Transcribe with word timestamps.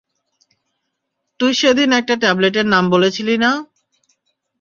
তুই 1.39 1.51
সেদিন 1.53 1.89
একটা 1.93 2.15
ট্যাবলেটের 2.21 2.65
নাম 2.65 2.83
বলেছিলি 2.89 3.35
না? 3.37 3.51